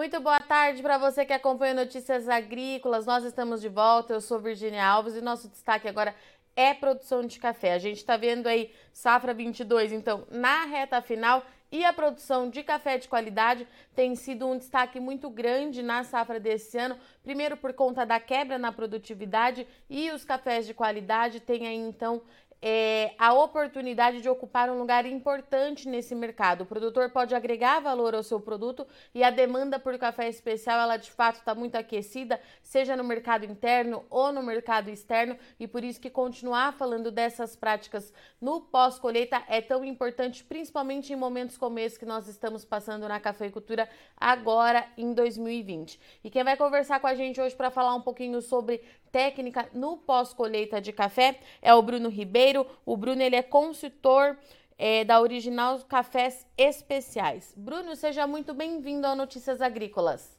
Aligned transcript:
Muito 0.00 0.18
boa 0.18 0.40
tarde 0.40 0.80
para 0.80 0.96
você 0.96 1.26
que 1.26 1.32
acompanha 1.34 1.74
Notícias 1.74 2.26
Agrícolas. 2.26 3.04
Nós 3.04 3.22
estamos 3.22 3.60
de 3.60 3.68
volta. 3.68 4.14
Eu 4.14 4.20
sou 4.22 4.38
Virginia 4.38 4.82
Alves 4.82 5.14
e 5.14 5.20
nosso 5.20 5.46
destaque 5.46 5.86
agora 5.86 6.14
é 6.56 6.72
produção 6.72 7.20
de 7.20 7.38
café. 7.38 7.74
A 7.74 7.78
gente 7.78 7.98
está 7.98 8.16
vendo 8.16 8.46
aí 8.46 8.72
safra 8.94 9.34
22, 9.34 9.92
então 9.92 10.26
na 10.30 10.64
reta 10.64 11.02
final 11.02 11.44
e 11.70 11.84
a 11.84 11.92
produção 11.92 12.48
de 12.48 12.62
café 12.62 12.96
de 12.96 13.08
qualidade 13.08 13.68
tem 13.94 14.16
sido 14.16 14.46
um 14.46 14.56
destaque 14.56 14.98
muito 14.98 15.28
grande 15.28 15.82
na 15.82 16.02
safra 16.02 16.40
desse 16.40 16.78
ano, 16.78 16.96
primeiro 17.22 17.58
por 17.58 17.74
conta 17.74 18.06
da 18.06 18.18
quebra 18.18 18.56
na 18.56 18.72
produtividade 18.72 19.66
e 19.88 20.10
os 20.12 20.24
cafés 20.24 20.66
de 20.66 20.72
qualidade 20.72 21.40
têm 21.40 21.66
aí 21.66 21.76
então 21.76 22.22
é, 22.62 23.14
a 23.18 23.32
oportunidade 23.32 24.20
de 24.20 24.28
ocupar 24.28 24.68
um 24.70 24.78
lugar 24.78 25.06
importante 25.06 25.88
nesse 25.88 26.14
mercado. 26.14 26.62
O 26.62 26.66
produtor 26.66 27.10
pode 27.10 27.34
agregar 27.34 27.80
valor 27.80 28.14
ao 28.14 28.22
seu 28.22 28.40
produto 28.40 28.86
e 29.14 29.24
a 29.24 29.30
demanda 29.30 29.78
por 29.78 29.96
café 29.98 30.28
especial, 30.28 30.80
ela 30.80 30.96
de 30.96 31.10
fato 31.10 31.36
está 31.36 31.54
muito 31.54 31.76
aquecida, 31.76 32.40
seja 32.62 32.96
no 32.96 33.04
mercado 33.04 33.44
interno 33.44 34.04
ou 34.10 34.32
no 34.32 34.42
mercado 34.42 34.90
externo, 34.90 35.36
e 35.58 35.66
por 35.66 35.82
isso 35.82 36.00
que 36.00 36.10
continuar 36.10 36.72
falando 36.72 37.10
dessas 37.10 37.56
práticas 37.56 38.12
no 38.40 38.60
pós-colheita 38.60 39.42
é 39.48 39.60
tão 39.60 39.84
importante, 39.84 40.44
principalmente 40.44 41.12
em 41.12 41.16
momentos 41.16 41.56
como 41.56 41.78
esse 41.78 41.98
que 41.98 42.06
nós 42.06 42.28
estamos 42.28 42.64
passando 42.64 43.08
na 43.08 43.18
cafeicultura 43.18 43.88
agora 44.16 44.86
em 44.96 45.12
2020. 45.14 45.98
E 46.22 46.30
quem 46.30 46.44
vai 46.44 46.56
conversar 46.56 47.00
com 47.00 47.06
a 47.06 47.14
gente 47.14 47.40
hoje 47.40 47.56
para 47.56 47.70
falar 47.70 47.94
um 47.94 48.02
pouquinho 48.02 48.40
sobre 48.42 48.82
técnica 49.10 49.68
no 49.74 49.96
pós-colheita 49.96 50.80
de 50.80 50.92
café 50.92 51.40
é 51.60 51.74
o 51.74 51.82
Bruno 51.82 52.08
Ribeiro. 52.08 52.66
O 52.84 52.96
Bruno 52.96 53.22
ele 53.22 53.36
é 53.36 53.42
consultor 53.42 54.36
é, 54.78 55.04
da 55.04 55.20
Original 55.20 55.78
Cafés 55.80 56.46
Especiais. 56.56 57.54
Bruno, 57.56 57.94
seja 57.94 58.26
muito 58.26 58.54
bem-vindo 58.54 59.06
ao 59.06 59.16
Notícias 59.16 59.60
Agrícolas. 59.60 60.38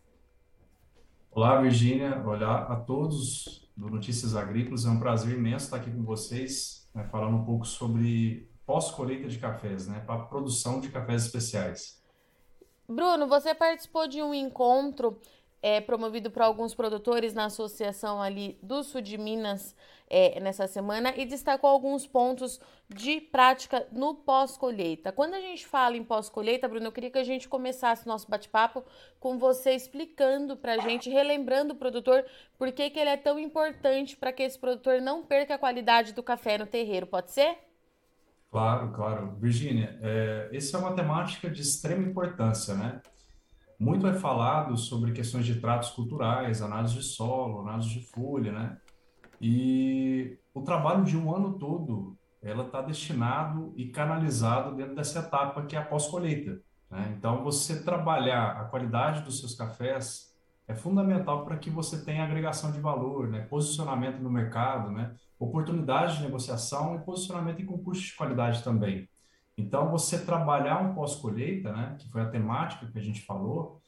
Olá, 1.31 1.61
Virgínia. 1.61 2.21
Olá 2.25 2.63
a 2.63 2.75
todos 2.75 3.69
do 3.75 3.89
Notícias 3.89 4.35
Agrícolas. 4.35 4.85
É 4.85 4.89
um 4.89 4.99
prazer 4.99 5.37
imenso 5.37 5.65
estar 5.65 5.77
aqui 5.77 5.91
com 5.91 6.03
vocês, 6.03 6.89
né, 6.93 7.07
falando 7.11 7.37
um 7.37 7.45
pouco 7.45 7.65
sobre 7.65 8.49
pós-colheita 8.65 9.27
de 9.27 9.37
cafés, 9.37 9.87
né, 9.87 10.01
para 10.05 10.15
a 10.15 10.25
produção 10.25 10.79
de 10.79 10.89
cafés 10.89 11.25
especiais. 11.25 12.01
Bruno, 12.87 13.27
você 13.27 13.55
participou 13.55 14.07
de 14.07 14.21
um 14.21 14.33
encontro 14.33 15.17
é, 15.61 15.79
promovido 15.79 16.31
por 16.31 16.41
alguns 16.41 16.73
produtores 16.73 17.33
na 17.33 17.45
associação 17.45 18.21
ali 18.21 18.57
do 18.61 18.83
sul 18.83 19.01
de 19.01 19.17
Minas 19.17 19.75
é, 20.09 20.39
nessa 20.41 20.67
semana 20.67 21.13
e 21.15 21.25
destacou 21.25 21.69
alguns 21.69 22.05
pontos 22.05 22.59
de 22.89 23.21
prática 23.21 23.87
no 23.91 24.13
pós-colheita. 24.13 25.11
Quando 25.11 25.35
a 25.35 25.39
gente 25.39 25.65
fala 25.65 25.95
em 25.95 26.03
pós-colheita, 26.03 26.67
Bruno, 26.67 26.87
eu 26.87 26.91
queria 26.91 27.09
que 27.09 27.17
a 27.17 27.23
gente 27.23 27.47
começasse 27.47 28.05
nosso 28.05 28.29
bate-papo 28.29 28.83
com 29.19 29.37
você 29.37 29.71
explicando 29.71 30.57
para 30.57 30.73
a 30.73 30.77
gente, 30.79 31.09
relembrando 31.09 31.73
o 31.73 31.77
produtor 31.77 32.25
por 32.57 32.71
que, 32.73 32.89
que 32.89 32.99
ele 32.99 33.09
é 33.09 33.17
tão 33.17 33.39
importante 33.39 34.17
para 34.17 34.33
que 34.33 34.43
esse 34.43 34.59
produtor 34.59 34.99
não 34.99 35.23
perca 35.23 35.55
a 35.55 35.57
qualidade 35.57 36.11
do 36.11 36.21
café 36.21 36.57
no 36.57 36.65
terreiro. 36.65 37.07
Pode 37.07 37.31
ser? 37.31 37.57
Claro, 38.51 38.91
claro. 38.91 39.37
Virgínia, 39.39 39.97
é, 40.01 40.49
essa 40.51 40.75
é 40.75 40.79
uma 40.81 40.93
temática 40.93 41.49
de 41.49 41.61
extrema 41.61 42.05
importância, 42.05 42.73
né? 42.73 42.99
Muito 43.81 44.05
é 44.05 44.13
falado 44.13 44.77
sobre 44.77 45.11
questões 45.11 45.43
de 45.43 45.59
tratos 45.59 45.89
culturais, 45.89 46.61
análise 46.61 46.93
de 46.93 47.01
solo, 47.01 47.61
análise 47.61 47.89
de 47.89 48.05
folha, 48.11 48.51
né? 48.51 48.77
E 49.41 50.37
o 50.53 50.61
trabalho 50.61 51.03
de 51.03 51.17
um 51.17 51.35
ano 51.35 51.57
todo, 51.57 52.15
ela 52.43 52.63
está 52.65 52.79
destinado 52.79 53.73
e 53.75 53.87
canalizado 53.87 54.75
dentro 54.75 54.93
dessa 54.93 55.17
etapa 55.17 55.65
que 55.65 55.75
é 55.75 55.79
a 55.79 55.83
pós-colheita. 55.83 56.61
Né? 56.91 57.15
Então, 57.17 57.43
você 57.43 57.81
trabalhar 57.81 58.51
a 58.51 58.65
qualidade 58.65 59.23
dos 59.23 59.39
seus 59.39 59.55
cafés 59.55 60.31
é 60.67 60.75
fundamental 60.75 61.43
para 61.43 61.57
que 61.57 61.71
você 61.71 62.05
tenha 62.05 62.23
agregação 62.23 62.71
de 62.71 62.79
valor, 62.79 63.29
né? 63.29 63.47
posicionamento 63.49 64.19
no 64.19 64.29
mercado, 64.29 64.91
né? 64.91 65.15
oportunidade 65.39 66.17
de 66.17 66.23
negociação 66.23 66.97
e 66.97 66.99
posicionamento 66.99 67.59
em 67.59 67.65
concursos 67.65 68.05
de 68.05 68.15
qualidade 68.15 68.63
também. 68.63 69.09
Então, 69.57 69.89
você 69.89 70.23
trabalhar 70.23 70.81
um 70.81 70.93
pós-colheita, 70.93 71.71
né, 71.71 71.95
que 71.99 72.09
foi 72.09 72.21
a 72.21 72.29
temática 72.29 72.87
que 72.87 72.97
a 72.97 73.01
gente 73.01 73.21
falou, 73.21 73.81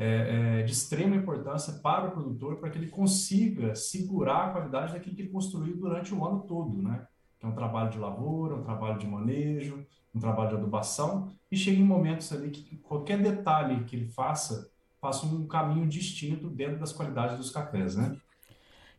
é, 0.00 0.60
é, 0.60 0.62
de 0.62 0.72
extrema 0.72 1.16
importância 1.16 1.72
para 1.82 2.06
o 2.06 2.10
produtor, 2.12 2.56
para 2.58 2.70
que 2.70 2.78
ele 2.78 2.88
consiga 2.88 3.74
segurar 3.74 4.46
a 4.46 4.50
qualidade 4.50 4.92
daquilo 4.92 5.16
que 5.16 5.22
ele 5.22 5.30
construiu 5.30 5.76
durante 5.76 6.14
o 6.14 6.24
ano 6.24 6.40
todo, 6.42 6.80
né? 6.80 7.04
Que 7.36 7.44
é 7.44 7.48
um 7.48 7.54
trabalho 7.54 7.90
de 7.90 7.98
lavoura, 7.98 8.54
um 8.54 8.62
trabalho 8.62 8.96
de 8.96 9.08
manejo, 9.08 9.84
um 10.14 10.20
trabalho 10.20 10.50
de 10.50 10.54
adubação, 10.54 11.32
e 11.50 11.56
chega 11.56 11.80
em 11.80 11.84
momentos 11.84 12.32
ali 12.32 12.50
que 12.50 12.76
qualquer 12.76 13.20
detalhe 13.20 13.84
que 13.84 13.96
ele 13.96 14.06
faça, 14.06 14.70
faça 15.00 15.26
um 15.26 15.48
caminho 15.48 15.88
distinto 15.88 16.48
dentro 16.48 16.78
das 16.78 16.92
qualidades 16.92 17.36
dos 17.36 17.50
cafés, 17.50 17.96
né? 17.96 18.16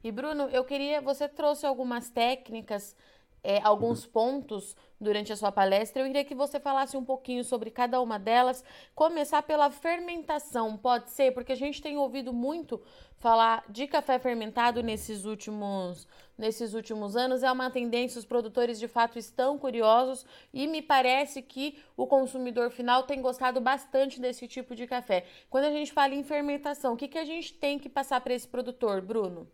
E 0.04 0.12
Bruno, 0.12 0.44
eu 0.50 0.66
queria, 0.66 1.02
você 1.02 1.30
trouxe 1.30 1.66
algumas 1.66 2.10
técnicas 2.10 2.96
é, 3.44 3.60
alguns 3.64 4.06
pontos 4.06 4.76
durante 5.00 5.32
a 5.32 5.36
sua 5.36 5.52
palestra. 5.52 6.02
Eu 6.02 6.08
queria 6.08 6.26
que 6.26 6.36
você 6.36 6.60
falasse 6.60 6.98
um 6.98 7.04
pouquinho 7.04 7.44
sobre 7.44 7.72
cada 7.72 8.02
uma 8.02 8.20
delas. 8.20 8.64
Começar 8.94 9.42
pela 9.44 9.72
fermentação, 9.72 10.78
pode 10.78 11.10
ser? 11.12 11.34
Porque 11.34 11.54
a 11.54 11.56
gente 11.56 11.82
tem 11.82 11.98
ouvido 11.98 12.34
muito 12.34 12.82
falar 13.18 13.64
de 13.70 13.88
café 13.88 14.18
fermentado 14.18 14.82
nesses 14.82 15.26
últimos, 15.26 16.08
nesses 16.38 16.74
últimos 16.74 17.16
anos. 17.16 17.44
É 17.44 17.52
uma 17.52 17.70
tendência, 17.70 18.20
os 18.20 18.26
produtores 18.26 18.80
de 18.80 18.88
fato 18.88 19.18
estão 19.18 19.58
curiosos 19.58 20.26
e 20.54 20.68
me 20.68 20.82
parece 20.82 21.42
que 21.42 21.78
o 21.96 22.08
consumidor 22.08 22.70
final 22.72 23.04
tem 23.04 23.22
gostado 23.22 23.62
bastante 23.62 24.20
desse 24.20 24.48
tipo 24.48 24.76
de 24.76 24.86
café. 24.88 25.26
Quando 25.50 25.66
a 25.66 25.72
gente 25.72 25.94
fala 25.94 26.14
em 26.14 26.24
fermentação, 26.24 26.94
o 26.94 26.98
que, 26.98 27.08
que 27.08 27.18
a 27.18 27.26
gente 27.26 27.54
tem 27.54 27.80
que 27.80 27.90
passar 27.90 28.22
para 28.22 28.34
esse 28.34 28.48
produtor, 28.48 29.02
Bruno? 29.02 29.48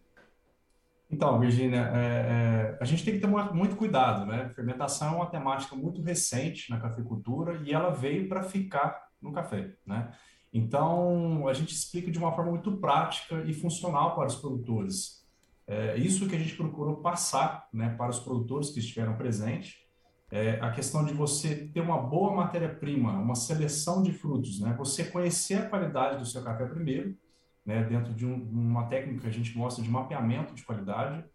Então, 1.10 1.40
Virginia, 1.40 1.92
é, 1.94 1.98
é, 1.98 2.78
a 2.82 2.86
gente 2.86 3.06
tem 3.06 3.14
que 3.14 3.20
ter 3.20 3.28
muito 3.28 3.76
cuidado, 3.76 4.26
né? 4.26 4.50
Fermentação 4.50 5.14
é 5.14 5.16
uma 5.18 5.30
temática 5.30 5.76
muito 5.76 6.02
recente 6.02 6.70
na 6.70 6.80
cafeicultura 6.80 7.62
e 7.64 7.72
ela 7.72 7.92
veio 7.92 8.28
para 8.28 8.44
ficar 8.44 9.08
no 9.22 9.32
café, 9.32 9.76
né? 9.86 10.12
Então, 10.52 11.48
a 11.48 11.54
gente 11.54 11.74
explica 11.74 12.10
de 12.10 12.18
uma 12.18 12.32
forma 12.32 12.52
muito 12.52 12.78
prática 12.78 13.44
e 13.46 13.54
funcional 13.54 14.16
para 14.16 14.28
os 14.28 14.36
produtores. 14.36 15.26
É 15.68 15.98
isso 15.98 16.30
que 16.30 16.36
a 16.36 16.40
gente 16.40 16.56
procurou 16.56 16.98
passar, 16.98 17.68
né, 17.74 17.90
para 17.98 18.12
os 18.12 18.20
produtores 18.20 18.70
que 18.70 18.80
estiveram 18.80 19.18
presentes, 19.18 19.78
é 20.32 20.60
a 20.62 20.72
questão 20.72 21.06
de 21.06 21.14
você 21.14 21.68
ter 21.68 21.82
uma 21.82 21.98
boa 21.98 22.34
matéria-prima, 22.34 23.12
uma 23.14 23.36
seleção 23.36 24.02
de 24.02 24.12
frutos, 24.12 24.60
né? 24.60 24.74
Você 24.78 25.06
conhecer 25.06 25.56
a 25.56 25.70
qualidade 25.70 26.20
do 26.20 26.26
seu 26.26 26.44
café 26.44 26.66
primeiro, 26.66 27.16
né, 27.66 27.84
dentro 27.84 28.14
de 28.14 28.26
um, 28.26 28.36
uma 28.52 28.86
técnica 28.86 29.22
que 29.22 29.28
a 29.28 29.32
gente 29.32 29.58
mostra 29.58 29.84
de 29.84 29.90
mapeamento 29.90 30.54
de 30.54 30.64
qualidade. 30.64 31.26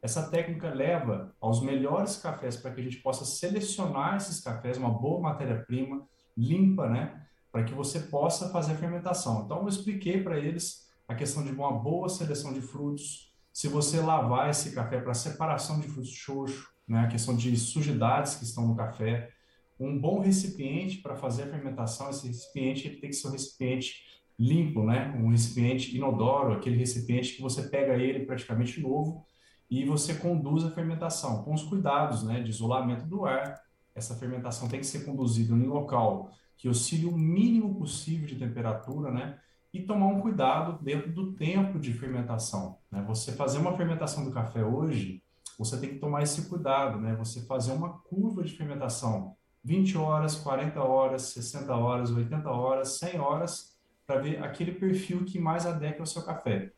Essa 0.00 0.30
técnica 0.30 0.72
leva 0.72 1.34
aos 1.40 1.62
melhores 1.62 2.16
cafés 2.16 2.56
para 2.56 2.70
que 2.70 2.80
a 2.80 2.84
gente 2.84 2.98
possa 2.98 3.24
selecionar 3.24 4.16
esses 4.16 4.40
cafés, 4.40 4.78
uma 4.78 4.90
boa 4.90 5.20
matéria-prima, 5.20 6.06
limpa, 6.36 6.88
né, 6.88 7.26
para 7.50 7.64
que 7.64 7.74
você 7.74 8.00
possa 8.00 8.48
fazer 8.50 8.72
a 8.72 8.76
fermentação. 8.76 9.42
Então, 9.44 9.62
eu 9.62 9.68
expliquei 9.68 10.22
para 10.22 10.38
eles 10.38 10.88
a 11.08 11.14
questão 11.14 11.44
de 11.44 11.50
uma 11.50 11.72
boa 11.72 12.08
seleção 12.08 12.52
de 12.52 12.60
frutos, 12.60 13.30
se 13.52 13.66
você 13.66 14.00
lavar 14.00 14.48
esse 14.48 14.72
café 14.72 15.00
para 15.00 15.12
separação 15.12 15.80
de 15.80 15.88
frutos 15.88 16.12
xoxo, 16.12 16.68
né, 16.86 17.00
a 17.00 17.08
questão 17.08 17.36
de 17.36 17.56
sujidades 17.56 18.36
que 18.36 18.44
estão 18.44 18.66
no 18.66 18.76
café, 18.76 19.30
um 19.78 19.98
bom 19.98 20.20
recipiente 20.20 20.98
para 20.98 21.16
fazer 21.16 21.44
a 21.44 21.48
fermentação, 21.48 22.10
esse 22.10 22.26
recipiente 22.26 22.86
ele 22.86 22.96
tem 22.96 23.10
que 23.10 23.16
ser 23.16 23.28
um 23.28 23.32
recipiente 23.32 24.19
limpo, 24.40 24.82
né? 24.82 25.14
Um 25.18 25.28
recipiente 25.28 25.94
inodoro, 25.94 26.54
aquele 26.54 26.76
recipiente 26.76 27.34
que 27.34 27.42
você 27.42 27.64
pega 27.64 27.94
ele 27.94 28.24
praticamente 28.24 28.80
novo 28.80 29.26
e 29.70 29.84
você 29.84 30.14
conduz 30.14 30.64
a 30.64 30.70
fermentação 30.70 31.44
com 31.44 31.52
os 31.52 31.62
cuidados, 31.62 32.24
né, 32.24 32.40
de 32.40 32.50
isolamento 32.50 33.06
do 33.06 33.26
ar. 33.26 33.60
Essa 33.94 34.16
fermentação 34.16 34.66
tem 34.66 34.80
que 34.80 34.86
ser 34.86 35.04
conduzida 35.04 35.54
em 35.54 35.66
local 35.66 36.32
que 36.56 36.68
oscile 36.68 37.06
o 37.06 37.16
mínimo 37.16 37.74
possível 37.76 38.26
de 38.26 38.36
temperatura, 38.36 39.10
né? 39.10 39.38
E 39.72 39.80
tomar 39.80 40.06
um 40.06 40.20
cuidado 40.20 40.82
dentro 40.82 41.12
do 41.12 41.32
tempo 41.32 41.78
de 41.78 41.92
fermentação. 41.92 42.78
Né? 42.90 43.02
Você 43.06 43.32
fazer 43.32 43.58
uma 43.58 43.76
fermentação 43.76 44.24
do 44.24 44.32
café 44.32 44.64
hoje, 44.64 45.22
você 45.58 45.78
tem 45.78 45.90
que 45.90 45.98
tomar 45.98 46.22
esse 46.22 46.48
cuidado, 46.48 46.98
né? 47.00 47.14
Você 47.16 47.46
fazer 47.46 47.72
uma 47.72 47.98
curva 48.00 48.42
de 48.42 48.56
fermentação 48.56 49.36
20 49.62 49.96
horas, 49.98 50.34
40 50.36 50.82
horas, 50.82 51.22
60 51.22 51.74
horas, 51.74 52.10
80 52.10 52.50
horas, 52.50 52.98
100 52.98 53.20
horas, 53.20 53.76
para 54.10 54.20
ver 54.20 54.42
aquele 54.42 54.72
perfil 54.72 55.24
que 55.24 55.38
mais 55.38 55.64
adequa 55.64 56.00
ao 56.02 56.06
seu 56.06 56.22
café. 56.22 56.72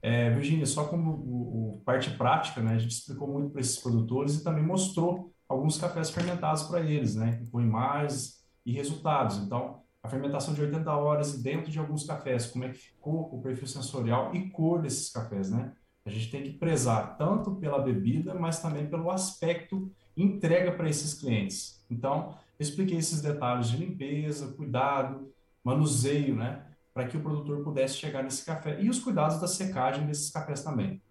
É, 0.00 0.30
Virginia, 0.30 0.64
só 0.64 0.84
como 0.84 1.10
o, 1.10 1.74
o, 1.74 1.82
parte 1.84 2.10
prática, 2.12 2.62
né, 2.62 2.72
a 2.72 2.78
gente 2.78 2.92
explicou 2.92 3.28
muito 3.28 3.50
para 3.50 3.60
esses 3.60 3.76
produtores 3.76 4.36
e 4.36 4.42
também 4.42 4.64
mostrou 4.64 5.30
alguns 5.46 5.76
cafés 5.76 6.08
fermentados 6.08 6.62
para 6.62 6.80
eles, 6.80 7.16
né, 7.16 7.44
com 7.52 7.60
imagens 7.60 8.42
e 8.64 8.72
resultados. 8.72 9.36
Então, 9.36 9.82
a 10.02 10.08
fermentação 10.08 10.54
de 10.54 10.62
80 10.62 10.90
horas 10.90 11.34
e 11.34 11.42
dentro 11.42 11.70
de 11.70 11.78
alguns 11.78 12.04
cafés, 12.04 12.46
como 12.46 12.64
é 12.64 12.70
que 12.70 12.78
ficou 12.78 13.28
o 13.30 13.42
perfil 13.42 13.66
sensorial 13.66 14.34
e 14.34 14.48
cor 14.48 14.80
desses 14.80 15.10
cafés, 15.10 15.50
né? 15.50 15.74
A 16.06 16.08
gente 16.08 16.30
tem 16.30 16.42
que 16.42 16.52
prezar 16.52 17.18
tanto 17.18 17.56
pela 17.56 17.78
bebida, 17.78 18.32
mas 18.32 18.62
também 18.62 18.86
pelo 18.86 19.10
aspecto 19.10 19.92
entrega 20.16 20.72
para 20.72 20.88
esses 20.88 21.12
clientes. 21.12 21.84
Então, 21.90 22.34
expliquei 22.58 22.96
esses 22.96 23.20
detalhes 23.20 23.68
de 23.68 23.76
limpeza, 23.76 24.54
cuidado, 24.54 25.30
manuseio, 25.62 26.34
né? 26.34 26.64
Para 27.00 27.08
que 27.08 27.16
o 27.16 27.22
produtor 27.22 27.64
pudesse 27.64 27.94
chegar 27.94 28.22
nesse 28.22 28.44
café. 28.44 28.78
E 28.80 28.90
os 28.90 28.98
cuidados 28.98 29.40
da 29.40 29.48
secagem 29.48 30.06
desses 30.06 30.30
cafés 30.30 30.62
também. 30.62 31.02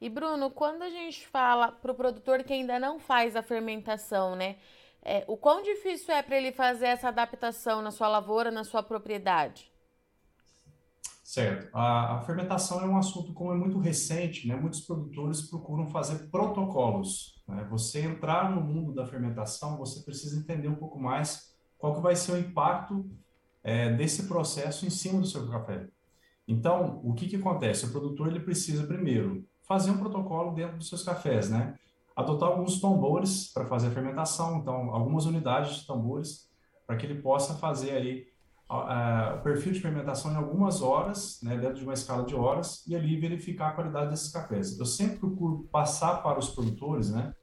E 0.00 0.08
Bruno, 0.08 0.50
quando 0.50 0.82
a 0.82 0.90
gente 0.90 1.26
fala 1.26 1.72
para 1.72 1.90
o 1.90 1.94
produtor 1.94 2.44
que 2.44 2.52
ainda 2.52 2.78
não 2.78 3.00
faz 3.00 3.34
a 3.34 3.42
fermentação, 3.42 4.36
né? 4.36 4.56
É, 5.02 5.24
o 5.26 5.36
quão 5.36 5.62
difícil 5.62 6.14
é 6.14 6.22
para 6.22 6.36
ele 6.36 6.52
fazer 6.52 6.86
essa 6.86 7.08
adaptação 7.08 7.82
na 7.82 7.90
sua 7.90 8.08
lavoura, 8.08 8.50
na 8.50 8.64
sua 8.64 8.82
propriedade? 8.82 9.70
Certo. 11.22 11.68
A, 11.74 12.16
a, 12.16 12.20
fermentação 12.20 12.80
é 12.80 12.86
um 12.86 12.96
assunto, 12.96 13.32
como 13.34 13.52
é 13.52 13.56
muito 13.56 13.78
recente, 13.78 14.46
né? 14.46 14.54
Muitos 14.54 14.82
produtores 14.82 15.42
procuram 15.42 15.86
fazer 15.88 16.30
protocolos. 16.30 17.42
Né? 17.48 17.66
Você 17.70 18.00
entrar 18.00 18.50
no 18.54 18.60
mundo 18.60 18.94
da 18.94 19.06
fermentação, 19.06 19.76
você 19.76 20.00
precisa 20.04 20.38
entender 20.38 20.68
um 20.68 20.76
pouco 20.76 20.98
mais 20.98 21.54
qual 21.76 21.94
que 21.94 22.00
vai 22.00 22.14
ser 22.14 22.32
o 22.32 22.38
impacto 22.38 23.10
é, 23.64 23.90
desse 23.90 24.28
processo 24.28 24.86
em 24.86 24.90
cima 24.90 25.20
do 25.20 25.26
seu 25.26 25.48
café. 25.48 25.88
Então, 26.46 27.00
o 27.02 27.14
que, 27.14 27.26
que 27.26 27.36
acontece? 27.36 27.86
O 27.86 27.90
produtor 27.90 28.28
ele 28.28 28.40
precisa 28.40 28.86
primeiro 28.86 29.44
fazer 29.66 29.90
um 29.90 29.98
protocolo 29.98 30.52
dentro 30.54 30.76
dos 30.76 30.88
seus 30.88 31.02
cafés, 31.02 31.48
né? 31.48 31.74
Adotar 32.14 32.50
alguns 32.50 32.80
tambores 32.80 33.50
para 33.52 33.64
fazer 33.64 33.88
a 33.88 33.90
fermentação, 33.90 34.58
então 34.58 34.90
algumas 34.94 35.24
unidades 35.24 35.78
de 35.78 35.86
tambores 35.86 36.48
para 36.86 36.96
que 36.96 37.06
ele 37.06 37.20
possa 37.22 37.54
fazer 37.54 37.92
aí 37.92 38.26
o 38.68 39.42
perfil 39.42 39.72
de 39.72 39.80
fermentação 39.80 40.32
em 40.32 40.36
algumas 40.36 40.82
horas, 40.82 41.38
né, 41.42 41.56
dentro 41.56 41.76
de 41.76 41.84
uma 41.84 41.92
escala 41.92 42.24
de 42.24 42.34
horas, 42.34 42.84
e 42.86 42.96
ali 42.96 43.18
verificar 43.18 43.68
a 43.68 43.72
qualidade 43.72 44.10
desses 44.10 44.32
cafés. 44.32 44.78
Eu 44.78 44.86
sempre 44.86 45.18
procuro 45.18 45.68
passar 45.70 46.22
para 46.22 46.38
os 46.38 46.50
produtores, 46.50 47.10
né, 47.10 47.34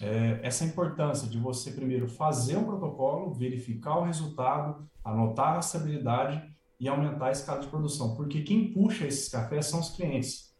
é, 0.00 0.40
essa 0.42 0.64
importância 0.64 1.28
de 1.28 1.38
você 1.38 1.70
primeiro 1.70 2.08
fazer 2.08 2.56
um 2.56 2.64
protocolo, 2.64 3.32
verificar 3.34 3.98
o 3.98 4.04
resultado, 4.04 4.88
anotar 5.04 5.56
a 5.56 5.60
estabilidade 5.60 6.42
e 6.80 6.88
aumentar 6.88 7.26
a 7.26 7.32
escala 7.32 7.60
de 7.60 7.68
produção, 7.68 8.16
porque 8.16 8.42
quem 8.42 8.72
puxa 8.72 9.06
esses 9.06 9.28
cafés 9.28 9.66
são 9.66 9.80
os 9.80 9.90
clientes. 9.90 10.52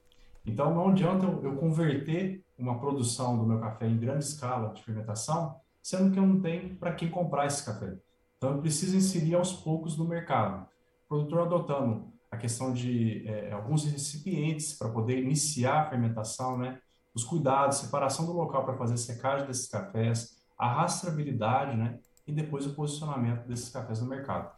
Então, 0.47 0.75
não 0.75 0.91
adianta 0.91 1.27
eu, 1.27 1.43
eu 1.43 1.57
converter 1.57 2.45
uma 2.59 2.79
produção 2.79 3.37
do 3.37 3.45
meu 3.45 3.59
café 3.59 3.89
em 3.89 3.99
grande 3.99 4.25
escala 4.25 4.73
de 4.73 4.83
fermentação, 4.83 5.57
sendo 5.83 6.13
que 6.13 6.19
eu 6.19 6.27
não 6.27 6.41
tenho 6.41 6.77
para 6.77 6.95
quem 6.95 7.11
comprar 7.11 7.47
esse 7.47 7.65
café. 7.65 7.97
Então, 8.37 8.53
eu 8.53 8.61
preciso 8.61 8.97
inserir 8.97 9.35
aos 9.35 9.53
poucos 9.53 9.97
no 9.97 10.07
mercado. 10.07 10.67
O 11.07 11.09
produtor 11.09 11.43
adotando 11.43 12.13
a 12.31 12.37
questão 12.37 12.73
de 12.73 13.27
é, 13.27 13.53
alguns 13.53 13.85
recipientes 13.85 14.75
para 14.75 14.89
poder 14.89 15.23
iniciar 15.23 15.83
a 15.83 15.91
fermentação, 15.91 16.59
né? 16.59 16.79
Os 17.15 17.25
cuidados, 17.25 17.79
separação 17.79 18.27
do 18.27 18.33
local 18.33 18.65
para 18.65 18.77
fazer 18.77 18.95
a 18.95 18.99
secagem 18.99 19.47
desses 19.47 19.69
cafés, 19.69 20.37
a 20.59 20.69
rastreabilidade, 20.69 21.77
né? 21.77 21.99
e 22.27 22.33
depois 22.33 22.67
o 22.67 22.75
posicionamento 22.75 23.47
desses 23.47 23.69
cafés 23.69 24.01
no 24.01 24.09
mercado. 24.09 24.51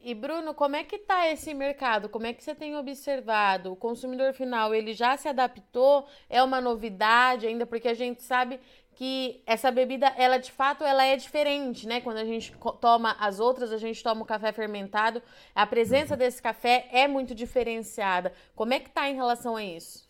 E 0.00 0.14
Bruno, 0.14 0.54
como 0.54 0.76
é 0.76 0.84
que 0.84 0.96
está 0.96 1.28
esse 1.28 1.52
mercado? 1.52 2.08
Como 2.08 2.26
é 2.26 2.32
que 2.32 2.42
você 2.42 2.54
tem 2.54 2.76
observado? 2.76 3.72
O 3.72 3.76
consumidor 3.76 4.32
final, 4.32 4.72
ele 4.72 4.92
já 4.92 5.16
se 5.16 5.28
adaptou? 5.28 6.06
É 6.30 6.42
uma 6.42 6.60
novidade 6.60 7.46
ainda? 7.46 7.66
Porque 7.66 7.88
a 7.88 7.94
gente 7.94 8.22
sabe 8.22 8.60
que 8.94 9.42
essa 9.44 9.70
bebida, 9.70 10.06
ela 10.16 10.38
de 10.38 10.52
fato, 10.52 10.84
ela 10.84 11.04
é 11.04 11.16
diferente, 11.16 11.88
né? 11.88 12.00
Quando 12.00 12.18
a 12.18 12.24
gente 12.24 12.54
toma 12.80 13.16
as 13.18 13.40
outras, 13.40 13.72
a 13.72 13.78
gente 13.78 14.02
toma 14.02 14.22
o 14.22 14.26
café 14.26 14.52
fermentado, 14.52 15.20
a 15.54 15.66
presença 15.66 16.14
uhum. 16.14 16.18
desse 16.18 16.40
café 16.40 16.88
é 16.92 17.08
muito 17.08 17.34
diferenciada. 17.34 18.32
Como 18.54 18.72
é 18.72 18.80
que 18.80 18.90
tá 18.90 19.10
em 19.10 19.16
relação 19.16 19.56
a 19.56 19.64
isso? 19.64 20.05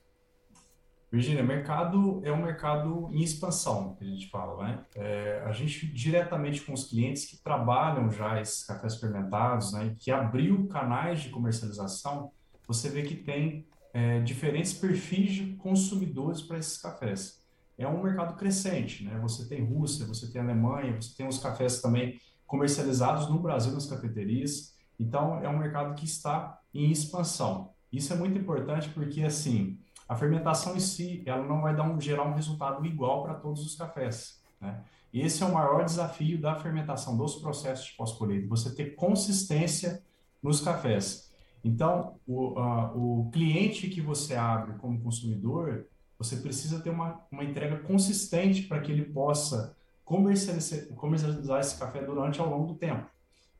Virginia, 1.10 1.42
mercado 1.42 2.20
é 2.24 2.32
um 2.32 2.42
mercado 2.42 3.08
em 3.12 3.22
expansão, 3.22 3.94
que 3.94 4.04
a 4.04 4.06
gente 4.06 4.28
fala, 4.28 4.64
né? 4.64 4.84
É, 4.94 5.42
a 5.46 5.52
gente, 5.52 5.86
diretamente 5.86 6.60
com 6.62 6.72
os 6.72 6.84
clientes 6.84 7.24
que 7.26 7.36
trabalham 7.36 8.10
já 8.10 8.40
esses 8.40 8.64
cafés 8.64 8.96
fermentados, 8.96 9.72
né, 9.72 9.94
que 9.98 10.10
abriu 10.10 10.66
canais 10.66 11.20
de 11.20 11.30
comercialização, 11.30 12.32
você 12.66 12.88
vê 12.88 13.02
que 13.02 13.14
tem 13.14 13.64
é, 13.94 14.20
diferentes 14.20 14.72
perfis 14.74 15.32
de 15.32 15.54
consumidores 15.54 16.42
para 16.42 16.58
esses 16.58 16.76
cafés. 16.78 17.40
É 17.78 17.86
um 17.86 18.02
mercado 18.02 18.36
crescente, 18.36 19.04
né? 19.04 19.18
Você 19.22 19.46
tem 19.46 19.64
Rússia, 19.64 20.06
você 20.06 20.30
tem 20.30 20.40
Alemanha, 20.40 20.96
você 21.00 21.14
tem 21.16 21.26
os 21.28 21.38
cafés 21.38 21.80
também 21.80 22.18
comercializados 22.46 23.28
no 23.28 23.38
Brasil 23.38 23.72
nas 23.72 23.86
cafeterias. 23.86 24.74
Então, 24.98 25.38
é 25.42 25.48
um 25.48 25.58
mercado 25.58 25.94
que 25.94 26.04
está 26.04 26.58
em 26.72 26.90
expansão. 26.90 27.70
Isso 27.92 28.12
é 28.12 28.16
muito 28.16 28.38
importante 28.38 28.88
porque, 28.90 29.22
assim, 29.22 29.78
a 30.08 30.14
fermentação 30.14 30.76
em 30.76 30.80
si, 30.80 31.22
ela 31.26 31.44
não 31.44 31.62
vai 31.62 31.74
dar 31.74 31.82
um, 31.82 32.00
gerar 32.00 32.24
um 32.24 32.34
resultado 32.34 32.84
igual 32.86 33.22
para 33.22 33.34
todos 33.34 33.64
os 33.64 33.74
cafés. 33.74 34.40
Né? 34.60 34.80
Esse 35.12 35.42
é 35.42 35.46
o 35.46 35.52
maior 35.52 35.84
desafio 35.84 36.40
da 36.40 36.54
fermentação, 36.56 37.16
dos 37.16 37.36
processos 37.36 37.86
de 37.86 37.96
pós-colheita, 37.96 38.46
você 38.46 38.74
ter 38.74 38.94
consistência 38.94 40.02
nos 40.42 40.60
cafés. 40.60 41.30
Então, 41.64 42.16
o, 42.26 42.60
uh, 42.60 43.22
o 43.24 43.30
cliente 43.30 43.88
que 43.88 44.00
você 44.00 44.36
abre 44.36 44.74
como 44.78 45.00
consumidor, 45.00 45.86
você 46.18 46.36
precisa 46.36 46.80
ter 46.80 46.90
uma, 46.90 47.20
uma 47.30 47.42
entrega 47.42 47.78
consistente 47.78 48.62
para 48.62 48.80
que 48.80 48.92
ele 48.92 49.06
possa 49.06 49.76
comercializar, 50.04 50.86
comercializar 50.94 51.60
esse 51.60 51.76
café 51.76 52.02
durante 52.02 52.40
ao 52.40 52.48
longo 52.48 52.72
do 52.72 52.78
tempo. 52.78 53.06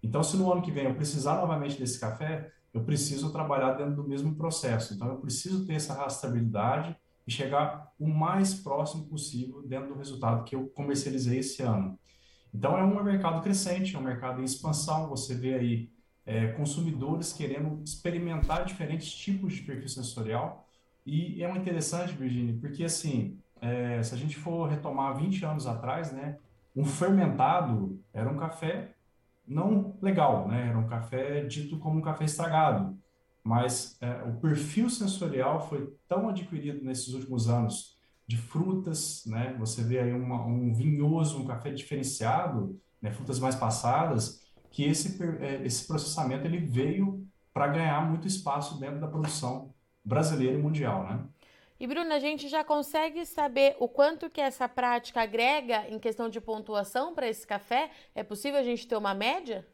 Então, 0.02 0.22
se 0.22 0.36
no 0.36 0.52
ano 0.52 0.62
que 0.62 0.70
vem 0.70 0.84
eu 0.84 0.94
precisar 0.94 1.36
novamente 1.36 1.78
desse 1.78 1.98
café, 1.98 2.52
eu 2.76 2.84
preciso 2.84 3.32
trabalhar 3.32 3.72
dentro 3.72 3.96
do 3.96 4.06
mesmo 4.06 4.34
processo. 4.34 4.92
Então, 4.92 5.08
eu 5.08 5.16
preciso 5.16 5.64
ter 5.66 5.74
essa 5.74 5.94
rastreabilidade 5.94 6.94
e 7.26 7.32
chegar 7.32 7.90
o 7.98 8.06
mais 8.06 8.52
próximo 8.54 9.06
possível 9.06 9.62
dentro 9.66 9.88
do 9.88 9.98
resultado 9.98 10.44
que 10.44 10.54
eu 10.54 10.66
comercializei 10.68 11.38
esse 11.38 11.62
ano. 11.62 11.98
Então, 12.54 12.76
é 12.76 12.84
um 12.84 13.02
mercado 13.02 13.42
crescente, 13.42 13.96
é 13.96 13.98
um 13.98 14.02
mercado 14.02 14.42
em 14.42 14.44
expansão. 14.44 15.08
Você 15.08 15.34
vê 15.34 15.54
aí 15.54 15.90
é, 16.26 16.48
consumidores 16.48 17.32
querendo 17.32 17.82
experimentar 17.82 18.66
diferentes 18.66 19.10
tipos 19.10 19.54
de 19.54 19.62
perfil 19.62 19.88
sensorial. 19.88 20.68
E 21.06 21.42
é 21.42 21.48
muito 21.48 21.62
interessante, 21.62 22.12
Virginia, 22.12 22.58
porque 22.60 22.84
assim, 22.84 23.38
é, 23.58 24.02
se 24.02 24.14
a 24.14 24.18
gente 24.18 24.36
for 24.36 24.68
retomar 24.68 25.16
20 25.16 25.44
anos 25.46 25.66
atrás, 25.66 26.12
né, 26.12 26.36
um 26.74 26.84
fermentado 26.84 27.98
era 28.12 28.28
um 28.28 28.36
café 28.36 28.95
não 29.46 29.96
legal, 30.02 30.48
né? 30.48 30.68
Era 30.68 30.78
um 30.78 30.86
café 30.86 31.44
dito 31.44 31.78
como 31.78 31.98
um 31.98 32.02
café 32.02 32.24
estragado. 32.24 32.96
Mas 33.44 33.96
é, 34.00 34.22
o 34.24 34.34
perfil 34.40 34.90
sensorial 34.90 35.68
foi 35.68 35.94
tão 36.08 36.28
adquirido 36.28 36.84
nesses 36.84 37.14
últimos 37.14 37.48
anos 37.48 37.96
de 38.26 38.36
frutas, 38.36 39.22
né? 39.26 39.54
Você 39.58 39.82
vê 39.82 40.00
aí 40.00 40.12
uma, 40.12 40.44
um 40.44 40.74
vinhoso, 40.74 41.40
um 41.40 41.46
café 41.46 41.70
diferenciado, 41.70 42.80
né? 43.00 43.12
frutas 43.12 43.38
mais 43.38 43.54
passadas, 43.54 44.42
que 44.70 44.84
esse, 44.84 45.22
é, 45.40 45.64
esse 45.64 45.86
processamento 45.86 46.44
ele 46.44 46.58
veio 46.58 47.24
para 47.54 47.68
ganhar 47.68 48.06
muito 48.08 48.26
espaço 48.26 48.80
dentro 48.80 49.00
da 49.00 49.06
produção 49.06 49.72
brasileira 50.04 50.58
e 50.58 50.62
mundial, 50.62 51.04
né? 51.04 51.24
E 51.78 51.86
Bruna, 51.86 52.14
a 52.14 52.18
gente 52.18 52.48
já 52.48 52.64
consegue 52.64 53.26
saber 53.26 53.76
o 53.78 53.86
quanto 53.86 54.30
que 54.30 54.40
essa 54.40 54.66
prática 54.66 55.20
agrega 55.20 55.86
em 55.90 55.98
questão 55.98 56.28
de 56.28 56.40
pontuação 56.40 57.14
para 57.14 57.28
esse 57.28 57.46
café? 57.46 57.90
É 58.14 58.22
possível 58.22 58.58
a 58.58 58.62
gente 58.62 58.88
ter 58.88 58.96
uma 58.96 59.14
média? 59.14 59.66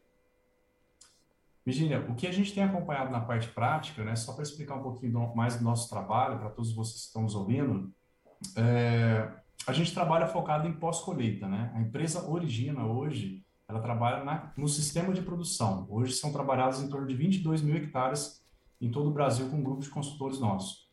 Virginia, 1.65 2.05
o 2.09 2.15
que 2.15 2.27
a 2.27 2.31
gente 2.31 2.53
tem 2.53 2.61
acompanhado 2.61 3.09
na 3.09 3.21
parte 3.21 3.47
prática, 3.47 4.03
né, 4.03 4.17
só 4.17 4.33
para 4.33 4.43
explicar 4.43 4.75
um 4.75 4.83
pouquinho 4.83 5.33
mais 5.33 5.55
do 5.55 5.63
nosso 5.63 5.89
trabalho, 5.89 6.37
para 6.39 6.49
todos 6.49 6.73
vocês 6.73 7.03
que 7.03 7.07
estão 7.07 7.21
nos 7.21 7.35
ouvindo, 7.35 7.89
é, 8.57 9.31
a 9.65 9.71
gente 9.71 9.93
trabalha 9.93 10.27
focado 10.27 10.67
em 10.67 10.73
pós-colheita. 10.73 11.47
Né? 11.47 11.71
A 11.73 11.79
empresa 11.79 12.29
Origina, 12.29 12.85
hoje, 12.85 13.45
ela 13.65 13.79
trabalha 13.79 14.25
na, 14.25 14.51
no 14.57 14.67
sistema 14.67 15.13
de 15.13 15.21
produção. 15.21 15.87
Hoje 15.89 16.11
são 16.13 16.33
trabalhados 16.33 16.81
em 16.81 16.89
torno 16.89 17.07
de 17.07 17.15
22 17.15 17.61
mil 17.61 17.77
hectares 17.77 18.43
em 18.81 18.91
todo 18.91 19.09
o 19.09 19.13
Brasil 19.13 19.49
com 19.49 19.55
um 19.55 19.63
grupo 19.63 19.81
de 19.81 19.89
consultores 19.89 20.39
nossos. 20.39 20.91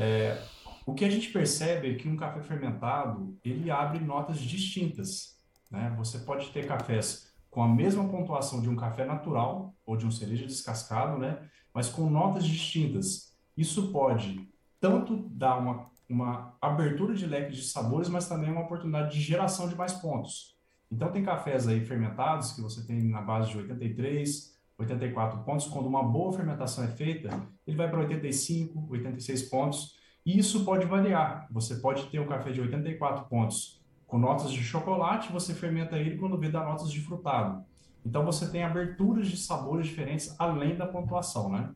É, 0.00 0.40
o 0.86 0.94
que 0.94 1.04
a 1.04 1.10
gente 1.10 1.32
percebe 1.32 1.90
é 1.90 1.94
que 1.96 2.08
um 2.08 2.16
café 2.16 2.40
fermentado, 2.40 3.36
ele 3.44 3.68
abre 3.68 3.98
notas 3.98 4.38
distintas. 4.38 5.36
Né? 5.70 5.92
Você 5.98 6.20
pode 6.20 6.50
ter 6.50 6.66
cafés 6.66 7.34
com 7.50 7.62
a 7.62 7.68
mesma 7.68 8.08
pontuação 8.08 8.62
de 8.62 8.68
um 8.68 8.76
café 8.76 9.04
natural 9.04 9.74
ou 9.84 9.96
de 9.96 10.06
um 10.06 10.10
cereja 10.10 10.46
descascado, 10.46 11.18
né? 11.18 11.46
mas 11.74 11.88
com 11.88 12.08
notas 12.08 12.46
distintas. 12.46 13.36
Isso 13.56 13.90
pode 13.90 14.48
tanto 14.80 15.28
dar 15.30 15.58
uma, 15.58 15.90
uma 16.08 16.56
abertura 16.60 17.12
de 17.12 17.26
leque 17.26 17.52
de 17.52 17.62
sabores, 17.62 18.08
mas 18.08 18.28
também 18.28 18.50
uma 18.50 18.62
oportunidade 18.62 19.12
de 19.12 19.20
geração 19.20 19.68
de 19.68 19.74
mais 19.74 19.92
pontos. 19.94 20.56
Então, 20.90 21.10
tem 21.10 21.24
cafés 21.24 21.66
aí 21.66 21.84
fermentados 21.84 22.52
que 22.52 22.62
você 22.62 22.86
tem 22.86 23.02
na 23.02 23.20
base 23.20 23.50
de 23.50 23.58
83, 23.58 24.57
84 24.78 25.42
pontos. 25.44 25.66
Quando 25.66 25.86
uma 25.86 26.02
boa 26.02 26.32
fermentação 26.32 26.84
é 26.84 26.88
feita, 26.88 27.30
ele 27.66 27.76
vai 27.76 27.90
para 27.90 28.00
85, 28.00 28.86
86 28.90 29.42
pontos. 29.42 29.98
E 30.24 30.38
isso 30.38 30.64
pode 30.64 30.86
variar. 30.86 31.46
Você 31.50 31.76
pode 31.76 32.06
ter 32.06 32.20
um 32.20 32.26
café 32.26 32.50
de 32.50 32.60
84 32.60 33.24
pontos 33.26 33.78
com 34.06 34.18
notas 34.18 34.50
de 34.50 34.62
chocolate, 34.62 35.30
você 35.30 35.54
fermenta 35.54 35.98
ele 35.98 36.16
quando 36.16 36.38
vê 36.38 36.48
dá 36.48 36.64
notas 36.64 36.90
de 36.90 37.00
frutado. 37.00 37.62
Então 38.04 38.24
você 38.24 38.50
tem 38.50 38.64
aberturas 38.64 39.28
de 39.28 39.36
sabores 39.36 39.86
diferentes 39.86 40.34
além 40.38 40.74
da 40.74 40.86
pontuação, 40.86 41.50
né? 41.50 41.70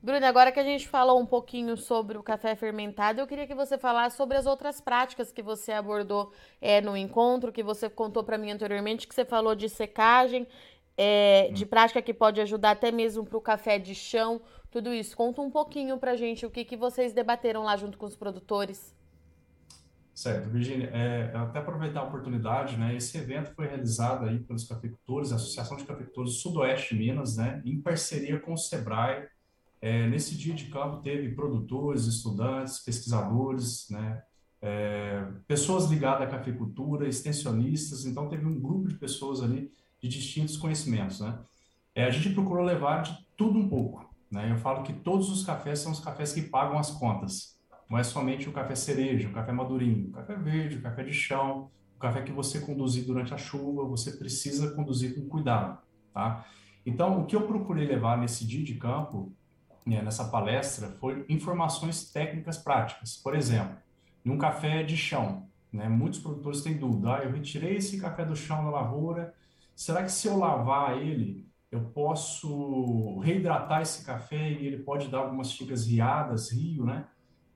Bruna, 0.00 0.28
agora 0.28 0.52
que 0.52 0.60
a 0.60 0.62
gente 0.62 0.86
falou 0.86 1.20
um 1.20 1.26
pouquinho 1.26 1.76
sobre 1.76 2.16
o 2.16 2.22
café 2.22 2.54
fermentado, 2.54 3.20
eu 3.20 3.26
queria 3.26 3.44
que 3.44 3.56
você 3.56 3.76
falasse 3.76 4.16
sobre 4.16 4.36
as 4.36 4.46
outras 4.46 4.80
práticas 4.80 5.32
que 5.32 5.42
você 5.42 5.72
abordou 5.72 6.32
é, 6.60 6.80
no 6.80 6.96
encontro, 6.96 7.50
que 7.50 7.62
você 7.62 7.90
contou 7.90 8.22
para 8.22 8.38
mim 8.38 8.52
anteriormente, 8.52 9.08
que 9.08 9.14
você 9.14 9.24
falou 9.24 9.56
de 9.56 9.68
secagem 9.68 10.46
é, 10.96 11.50
de 11.52 11.64
hum. 11.64 11.68
prática 11.68 12.00
que 12.00 12.14
pode 12.14 12.40
ajudar 12.40 12.72
até 12.72 12.90
mesmo 12.90 13.24
para 13.24 13.36
o 13.36 13.40
café 13.40 13.78
de 13.78 13.94
chão, 13.94 14.40
tudo 14.70 14.92
isso. 14.92 15.16
Conta 15.16 15.40
um 15.40 15.50
pouquinho 15.50 15.98
para 15.98 16.16
gente 16.16 16.46
o 16.46 16.50
que, 16.50 16.64
que 16.64 16.76
vocês 16.76 17.12
debateram 17.12 17.62
lá 17.64 17.76
junto 17.76 17.98
com 17.98 18.06
os 18.06 18.16
produtores. 18.16 18.94
Certo, 20.16 20.48
Virginia, 20.48 20.88
é, 20.94 21.30
até 21.34 21.58
aproveitar 21.58 22.00
a 22.00 22.04
oportunidade, 22.04 22.78
né? 22.78 22.96
Esse 22.96 23.18
evento 23.18 23.54
foi 23.54 23.66
realizado 23.66 24.24
aí 24.24 24.38
pelos 24.38 24.64
cafeicultores, 24.64 25.30
a 25.30 25.36
Associação 25.36 25.76
de 25.76 25.84
Cafeicultores 25.84 26.32
do 26.32 26.38
Sudoeste 26.38 26.94
Minas, 26.94 27.36
né? 27.36 27.60
Em 27.66 27.78
parceria 27.78 28.40
com 28.40 28.54
o 28.54 28.56
Sebrae. 28.56 29.28
É, 29.78 30.08
nesse 30.08 30.34
dia 30.34 30.54
de 30.54 30.66
campo 30.66 31.02
teve 31.02 31.34
produtores, 31.34 32.06
estudantes, 32.06 32.78
pesquisadores, 32.78 33.88
né? 33.90 34.22
É, 34.62 35.22
pessoas 35.46 35.90
ligadas 35.90 36.26
à 36.26 36.30
cafeicultura, 36.30 37.06
extensionistas. 37.06 38.06
Então 38.06 38.26
teve 38.26 38.46
um 38.46 38.58
grupo 38.58 38.88
de 38.88 38.94
pessoas 38.94 39.42
ali 39.42 39.70
de 40.06 40.18
distintos 40.18 40.56
conhecimentos, 40.56 41.20
né? 41.20 41.38
É, 41.94 42.04
a 42.04 42.10
gente 42.10 42.30
procurou 42.30 42.64
levar 42.64 43.02
de 43.02 43.16
tudo 43.36 43.58
um 43.58 43.68
pouco, 43.68 44.08
né? 44.30 44.50
Eu 44.50 44.56
falo 44.58 44.82
que 44.82 44.92
todos 44.92 45.30
os 45.30 45.44
cafés 45.44 45.78
são 45.78 45.92
os 45.92 46.00
cafés 46.00 46.32
que 46.32 46.42
pagam 46.42 46.78
as 46.78 46.90
contas. 46.90 47.56
Não 47.88 47.98
é 47.98 48.02
somente 48.02 48.48
o 48.48 48.52
café 48.52 48.74
cereja, 48.74 49.28
o 49.28 49.32
café 49.32 49.52
madurinho, 49.52 50.08
o 50.08 50.12
café 50.12 50.34
verde, 50.34 50.76
o 50.76 50.82
café 50.82 51.04
de 51.04 51.12
chão, 51.12 51.70
o 51.96 51.98
café 51.98 52.22
que 52.22 52.32
você 52.32 52.60
conduzir 52.60 53.04
durante 53.04 53.32
a 53.32 53.38
chuva, 53.38 53.84
você 53.84 54.12
precisa 54.12 54.74
conduzir 54.74 55.14
com 55.14 55.28
cuidado, 55.28 55.78
tá? 56.12 56.44
Então, 56.84 57.20
o 57.20 57.26
que 57.26 57.34
eu 57.34 57.46
procurei 57.46 57.86
levar 57.86 58.18
nesse 58.18 58.46
dia 58.46 58.62
de 58.62 58.74
campo, 58.74 59.32
né, 59.84 60.02
nessa 60.02 60.24
palestra, 60.26 60.88
foi 61.00 61.24
informações 61.28 62.10
técnicas 62.10 62.58
práticas. 62.58 63.16
Por 63.16 63.34
exemplo, 63.34 63.76
num 64.24 64.36
café 64.36 64.82
de 64.82 64.96
chão, 64.96 65.48
né, 65.72 65.88
muitos 65.88 66.20
produtores 66.20 66.62
têm 66.62 66.76
dúvida, 66.76 67.16
ah, 67.16 67.24
eu 67.24 67.32
retirei 67.32 67.76
esse 67.76 68.00
café 68.00 68.24
do 68.24 68.36
chão 68.36 68.64
da 68.64 68.70
lavoura, 68.70 69.34
será 69.76 70.02
que 70.02 70.10
se 70.10 70.26
eu 70.26 70.36
lavar 70.38 70.98
ele, 70.98 71.46
eu 71.70 71.82
posso 71.90 73.18
reidratar 73.20 73.82
esse 73.82 74.04
café 74.04 74.50
e 74.50 74.66
ele 74.66 74.78
pode 74.78 75.08
dar 75.08 75.18
algumas 75.18 75.50
xícaras 75.50 75.86
riadas, 75.86 76.50
rio, 76.50 76.84
né? 76.84 77.06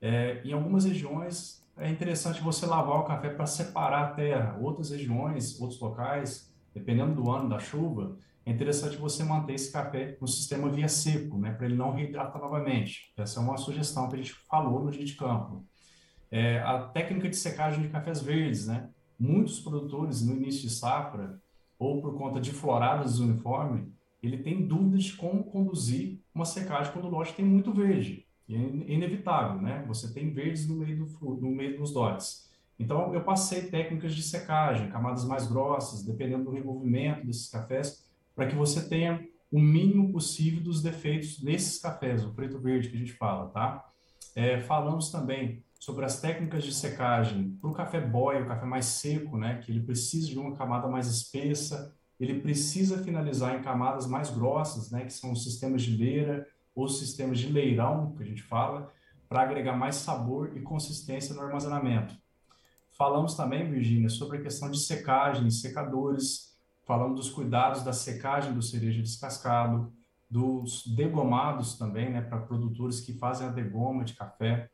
É, 0.00 0.42
em 0.44 0.52
algumas 0.52 0.84
regiões 0.84 1.60
é 1.76 1.88
interessante 1.88 2.42
você 2.42 2.66
lavar 2.66 3.00
o 3.00 3.04
café 3.04 3.30
para 3.30 3.46
separar 3.46 4.02
a 4.02 4.10
terra. 4.12 4.58
Outras 4.60 4.90
regiões, 4.90 5.58
outros 5.60 5.80
locais, 5.80 6.52
dependendo 6.74 7.14
do 7.14 7.30
ano 7.30 7.48
da 7.48 7.58
chuva, 7.58 8.16
é 8.44 8.50
interessante 8.50 8.96
você 8.96 9.24
manter 9.24 9.54
esse 9.54 9.72
café 9.72 10.16
no 10.20 10.26
sistema 10.26 10.68
via 10.70 10.88
seco, 10.88 11.38
né, 11.38 11.52
para 11.52 11.66
ele 11.66 11.76
não 11.76 11.92
reidratar 11.92 12.40
novamente. 12.40 13.12
Essa 13.16 13.40
é 13.40 13.42
uma 13.42 13.56
sugestão 13.56 14.08
que 14.08 14.14
a 14.14 14.18
gente 14.18 14.34
falou 14.48 14.84
no 14.84 14.90
dia 14.90 15.04
de 15.04 15.14
campo. 15.14 15.64
É, 16.30 16.60
a 16.60 16.80
técnica 16.80 17.28
de 17.28 17.36
secagem 17.36 17.82
de 17.82 17.88
cafés 17.88 18.20
verdes, 18.20 18.66
né? 18.66 18.88
Muitos 19.18 19.60
produtores 19.60 20.22
no 20.22 20.34
início 20.34 20.62
de 20.62 20.70
safra, 20.70 21.40
ou 21.80 22.02
por 22.02 22.14
conta 22.16 22.38
de 22.38 22.52
floradas 22.52 23.18
uniforme, 23.20 23.90
ele 24.22 24.37
tem 24.37 24.66
dúvidas 24.66 25.10
como 25.12 25.42
conduzir 25.44 26.20
uma 26.34 26.44
secagem 26.44 26.92
quando 26.92 27.06
o 27.06 27.10
lote 27.10 27.32
tem 27.32 27.44
muito 27.44 27.72
verde. 27.72 28.26
E 28.46 28.54
é 28.54 28.58
inevitável, 28.92 29.62
né? 29.62 29.82
Você 29.88 30.12
tem 30.12 30.30
verdes 30.30 30.68
no 30.68 30.76
meio, 30.76 31.06
do, 31.06 31.37
no 31.37 31.50
meio 31.50 31.78
dos 31.78 31.90
dotes. 31.92 32.50
Então, 32.78 33.14
eu 33.14 33.22
passei 33.22 33.62
técnicas 33.62 34.14
de 34.14 34.22
secagem, 34.22 34.90
camadas 34.90 35.25
mais 35.25 35.46
grossas, 35.46 36.02
dependendo 36.02 36.50
do 36.50 36.56
envolvimento 36.56 37.26
desses 37.26 37.49
cafés, 37.49 38.04
para 38.34 38.46
que 38.46 38.54
você 38.54 38.87
tenha 38.87 39.26
o 39.50 39.58
mínimo 39.58 40.12
possível 40.12 40.62
dos 40.62 40.82
defeitos 40.82 41.42
nesses 41.42 41.80
cafés, 41.80 42.25
o 42.25 42.34
preto 42.34 42.58
verde 42.58 42.90
que 42.90 42.96
a 42.96 42.99
gente 42.99 43.12
fala, 43.14 43.49
tá? 43.49 43.88
É, 44.37 44.60
falamos 44.60 45.10
também 45.10 45.62
sobre 45.80 46.04
as 46.04 46.20
técnicas 46.20 46.62
de 46.62 46.75
secagem 46.75 47.56
para 47.58 47.70
o 47.70 47.72
café 47.72 48.02
boy, 48.02 48.42
o 48.42 48.46
café 48.46 48.66
mais 48.66 48.84
seco, 48.84 49.38
né? 49.38 49.62
Que 49.62 49.72
ele 49.72 49.80
precisa 49.80 50.28
de 50.28 50.38
uma 50.38 50.54
camada 50.54 50.87
mais 50.87 51.06
espessa, 51.06 51.96
ele 52.20 52.38
precisa 52.38 53.02
finalizar 53.02 53.58
em 53.58 53.62
camadas 53.62 54.06
mais 54.06 54.28
grossas, 54.28 54.90
né? 54.90 55.06
Que 55.06 55.12
são 55.12 55.32
os 55.32 55.42
sistemas 55.42 55.80
de 55.82 55.96
leira, 55.96 56.46
os 56.76 56.99
sistemas 56.99 57.38
de 57.38 57.50
leirão, 57.50 58.12
que 58.14 58.22
a 58.22 58.26
gente 58.26 58.42
fala, 58.42 58.92
para 59.26 59.40
agregar 59.40 59.75
mais 59.75 59.96
sabor 59.96 60.54
e 60.54 60.60
consistência 60.60 61.34
no 61.34 61.40
armazenamento. 61.40 62.14
Falamos 62.92 63.34
também, 63.34 63.70
Virginia, 63.70 64.10
sobre 64.10 64.37
a 64.37 64.42
questão 64.42 64.70
de 64.70 64.78
secagem, 64.78 65.50
secadores, 65.50 66.54
falamos 66.87 67.16
dos 67.16 67.30
cuidados 67.30 67.82
da 67.82 67.94
secagem 67.94 68.52
do 68.52 68.60
cereja 68.60 69.00
descascado, 69.00 69.90
dos 70.28 70.87
degomados 70.87 71.78
também, 71.78 72.10
né, 72.10 72.20
para 72.20 72.38
produtores 72.38 73.00
que 73.00 73.14
fazem 73.14 73.46
a 73.46 73.50
degoma 73.50 74.04
de 74.04 74.12
café. 74.12 74.68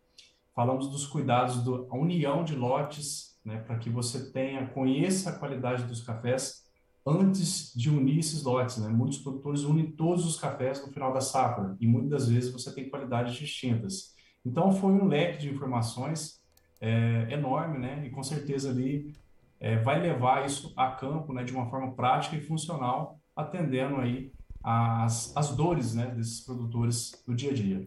Falamos 0.57 0.89
dos 0.89 1.07
cuidados 1.07 1.63
da 1.63 1.95
união 1.95 2.43
de 2.43 2.57
lotes, 2.57 3.39
né, 3.45 3.59
para 3.59 3.77
que 3.77 3.91
você 3.91 4.33
tenha, 4.33 4.67
conheça 4.69 5.29
a 5.29 5.39
qualidade 5.39 5.85
dos 5.85 6.03
cafés 6.03 6.65
antes 7.07 7.75
de 7.77 7.91
unir 7.91 8.21
esses 8.21 8.43
lotes. 8.43 8.79
Né? 8.79 8.89
Muitos 8.89 9.19
produtores 9.19 9.65
unem 9.65 9.91
todos 9.93 10.25
os 10.25 10.41
cafés 10.41 10.85
no 10.85 10.91
final 10.91 11.13
da 11.13 11.21
safra 11.21 11.77
e 11.79 11.87
muitas 11.87 12.11
das 12.11 12.29
vezes 12.31 12.51
você 12.51 12.75
tem 12.75 12.89
qualidades 12.89 13.35
distintas. 13.35 14.15
Então 14.47 14.73
foi 14.73 14.93
um 14.93 15.07
leque 15.07 15.39
de 15.43 15.51
informações 15.51 16.41
é, 16.81 17.29
enorme, 17.31 17.79
né? 17.79 18.07
E 18.07 18.11
com 18.11 18.23
certeza 18.23 18.71
ali 18.71 19.15
é, 19.61 19.77
vai 19.77 20.01
levar 20.01 20.47
isso 20.47 20.73
a 20.77 20.91
campo, 20.91 21.33
né? 21.33 21.45
De 21.45 21.53
uma 21.53 21.69
forma 21.69 21.93
prática 21.93 22.37
e 22.37 22.41
funcional, 22.41 23.21
atendendo 23.35 23.97
aí 23.97 24.33
as, 24.63 25.37
as 25.37 25.55
dores, 25.55 25.95
né? 25.95 26.07
Desses 26.07 26.41
produtores 26.41 27.23
do 27.27 27.35
dia 27.35 27.51
a 27.51 27.55
dia. 27.55 27.87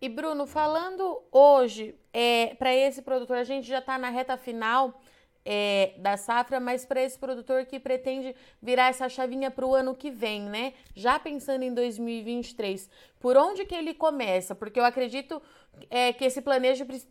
E 0.00 0.08
Bruno, 0.08 0.46
falando 0.46 1.22
hoje 1.30 1.94
é, 2.10 2.54
para 2.54 2.74
esse 2.74 3.02
produtor, 3.02 3.36
a 3.36 3.44
gente 3.44 3.68
já 3.68 3.80
está 3.80 3.98
na 3.98 4.08
reta 4.08 4.34
final 4.38 4.98
é, 5.44 5.92
da 5.98 6.16
safra, 6.16 6.58
mas 6.58 6.86
para 6.86 7.02
esse 7.02 7.18
produtor 7.18 7.66
que 7.66 7.78
pretende 7.78 8.34
virar 8.62 8.88
essa 8.88 9.10
chavinha 9.10 9.50
para 9.50 9.66
o 9.66 9.74
ano 9.74 9.94
que 9.94 10.10
vem, 10.10 10.42
né? 10.42 10.72
Já 10.94 11.18
pensando 11.18 11.64
em 11.64 11.74
2023, 11.74 12.88
por 13.18 13.36
onde 13.36 13.66
que 13.66 13.74
ele 13.74 13.92
começa? 13.92 14.54
Porque 14.54 14.80
eu 14.80 14.84
acredito 14.84 15.42
é, 15.90 16.14
que 16.14 16.24
esse, 16.24 16.42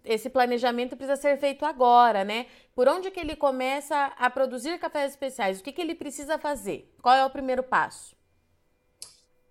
esse 0.04 0.30
planejamento 0.30 0.98
precisa 0.98 1.16
ser 1.16 1.38
feito 1.38 1.66
agora, 1.66 2.24
né? 2.24 2.48
Por 2.74 2.88
onde 2.88 3.12
que 3.12 3.20
ele 3.20 3.36
começa 3.36 4.14
a 4.18 4.30
produzir 4.32 4.80
cafés 4.80 5.12
especiais? 5.12 5.60
O 5.60 5.64
que, 5.64 5.72
que 5.72 5.82
ele 5.82 5.94
precisa 5.94 6.40
fazer? 6.40 6.92
Qual 7.04 7.14
é 7.14 7.24
o 7.24 7.30
primeiro 7.30 7.62
passo? 7.62 8.19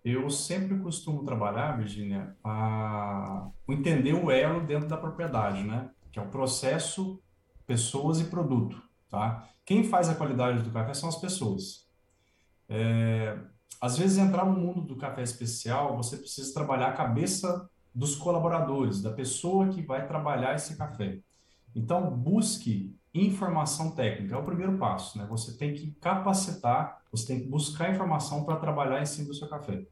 Eu 0.05 0.31
sempre 0.31 0.79
costumo 0.79 1.25
trabalhar, 1.25 1.77
Virginia, 1.77 2.37
a 2.43 3.49
entender 3.69 4.15
o 4.15 4.31
elo 4.31 4.67
dentro 4.67 4.89
da 4.89 4.97
propriedade, 4.97 5.63
né? 5.65 5.91
Que 6.13 6.19
é 6.19 6.23
o 6.23 6.29
processo 6.29 7.21
pessoas 7.67 8.21
e 8.21 8.25
produto, 8.25 8.81
tá? 9.11 9.47
Quem 9.65 9.85
faz 9.85 10.09
a 10.09 10.15
qualidade 10.15 10.63
do 10.63 10.71
café 10.71 10.95
são 10.95 11.09
as 11.09 11.17
pessoas. 11.17 11.87
É, 12.69 13.39
às 13.81 13.99
vezes, 13.99 14.19
entrar 14.19 14.45
no 14.45 14.59
mundo 14.59 14.81
do 14.81 14.97
café 14.97 15.23
especial, 15.23 15.97
você 15.97 16.17
precisa 16.17 16.55
trabalhar 16.55 16.89
a 16.89 16.97
cabeça 16.97 17.69
dos 17.95 18.17
colaboradores, 18.17 19.03
da 19.03 19.13
pessoa 19.13 19.69
que 19.69 19.83
vai 19.83 20.07
trabalhar 20.07 20.55
esse 20.55 20.77
café. 20.77 21.21
Então, 21.75 22.11
busque 22.11 22.98
informação 23.15 23.93
técnica, 23.93 24.35
é 24.35 24.39
o 24.39 24.45
primeiro 24.45 24.77
passo, 24.77 25.19
né? 25.19 25.27
Você 25.31 25.57
tem 25.57 25.75
que 25.75 25.93
capacitar, 26.01 27.03
você 27.11 27.27
tem 27.27 27.41
que 27.41 27.49
buscar 27.49 27.91
informação 27.91 28.45
para 28.45 28.57
trabalhar 28.57 29.01
em 29.01 29.07
cima 29.07 29.29
do 29.29 29.35
seu 29.35 29.49
café. 29.49 29.87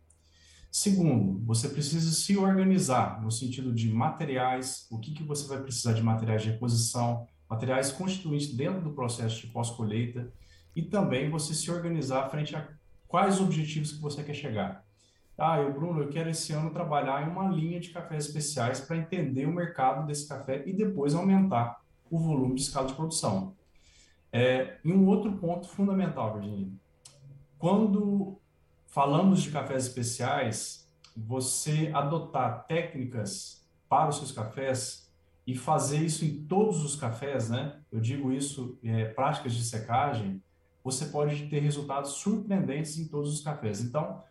Segundo, 0.70 1.42
você 1.46 1.68
precisa 1.68 2.12
se 2.12 2.36
organizar 2.36 3.22
no 3.22 3.30
sentido 3.30 3.72
de 3.72 3.90
materiais, 3.90 4.86
o 4.90 4.98
que, 4.98 5.12
que 5.12 5.22
você 5.22 5.48
vai 5.48 5.62
precisar 5.62 5.94
de 5.94 6.02
materiais 6.02 6.42
de 6.42 6.50
reposição, 6.50 7.26
materiais 7.48 7.90
constituintes 7.90 8.54
dentro 8.54 8.82
do 8.82 8.92
processo 8.92 9.40
de 9.40 9.46
pós-colheita 9.46 10.30
e 10.74 10.82
também 10.82 11.30
você 11.30 11.54
se 11.54 11.70
organizar 11.70 12.28
frente 12.28 12.54
a 12.54 12.68
quais 13.08 13.40
objetivos 13.40 13.92
que 13.92 14.02
você 14.02 14.22
quer 14.22 14.34
chegar. 14.34 14.84
Ah, 15.38 15.58
eu, 15.58 15.72
Bruno, 15.72 16.02
eu 16.02 16.08
quero 16.08 16.30
esse 16.30 16.52
ano 16.52 16.70
trabalhar 16.70 17.26
em 17.26 17.30
uma 17.30 17.48
linha 17.48 17.78
de 17.80 17.90
cafés 17.90 18.26
especiais 18.26 18.80
para 18.80 18.96
entender 18.96 19.46
o 19.46 19.52
mercado 19.52 20.06
desse 20.06 20.28
café 20.28 20.62
e 20.66 20.72
depois 20.72 21.14
aumentar 21.14 21.80
o 22.10 22.18
volume 22.18 22.54
de 22.54 22.62
escala 22.62 22.86
de 22.86 22.94
produção. 22.94 23.54
É, 24.32 24.78
e 24.84 24.92
um 24.92 25.06
outro 25.06 25.32
ponto 25.32 25.68
fundamental, 25.68 26.34
Virginia, 26.34 26.72
quando 27.58 28.38
falamos 28.86 29.42
de 29.42 29.50
cafés 29.50 29.86
especiais, 29.86 30.90
você 31.16 31.90
adotar 31.94 32.66
técnicas 32.66 33.66
para 33.88 34.08
os 34.08 34.16
seus 34.18 34.32
cafés 34.32 35.10
e 35.46 35.56
fazer 35.56 35.98
isso 35.98 36.24
em 36.24 36.44
todos 36.44 36.84
os 36.84 36.96
cafés, 36.96 37.48
né? 37.48 37.80
Eu 37.90 38.00
digo 38.00 38.32
isso, 38.32 38.78
é, 38.82 39.06
práticas 39.06 39.54
de 39.54 39.64
secagem, 39.64 40.42
você 40.82 41.06
pode 41.06 41.48
ter 41.48 41.60
resultados 41.60 42.12
surpreendentes 42.12 42.98
em 42.98 43.08
todos 43.08 43.32
os 43.32 43.40
cafés. 43.40 43.80
Então, 43.80 44.22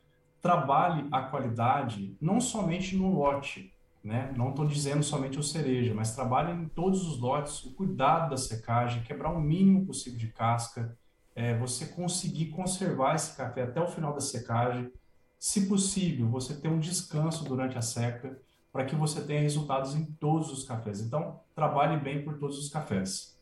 trabalhe 0.41 1.07
a 1.11 1.23
qualidade 1.23 2.15
não 2.21 2.39
somente 2.39 2.95
no 2.95 3.13
lote, 3.13 3.73
né? 4.05 4.31
Não 4.37 4.51
estou 4.51 4.67
dizendo 4.67 5.03
somente 5.03 5.39
o 5.39 5.43
cereja, 5.43 5.91
mas 5.95 6.13
trabalhe 6.13 6.51
em 6.51 6.69
todos 6.69 7.07
os 7.07 7.19
lotes, 7.19 7.63
o 7.65 7.73
cuidado 7.73 8.29
da 8.29 8.37
secagem, 8.37 9.01
quebrar 9.01 9.31
o 9.31 9.41
mínimo 9.41 9.83
possível 9.83 10.19
de 10.19 10.27
casca, 10.27 10.95
é, 11.33 11.57
você 11.57 11.87
conseguir 11.87 12.51
conservar 12.51 13.15
esse 13.15 13.35
café 13.35 13.63
até 13.63 13.81
o 13.81 13.87
final 13.87 14.13
da 14.13 14.21
secagem. 14.21 14.91
Se 15.39 15.67
possível, 15.67 16.29
você 16.29 16.55
ter 16.55 16.67
um 16.67 16.79
descanso 16.79 17.43
durante 17.45 17.79
a 17.79 17.81
seca 17.81 18.39
para 18.71 18.85
que 18.85 18.95
você 18.95 19.21
tenha 19.21 19.41
resultados 19.41 19.95
em 19.95 20.05
todos 20.05 20.51
os 20.51 20.63
cafés. 20.63 21.01
Então, 21.01 21.39
trabalhe 21.55 21.99
bem 21.99 22.23
por 22.23 22.37
todos 22.37 22.59
os 22.59 22.69
cafés. 22.69 23.34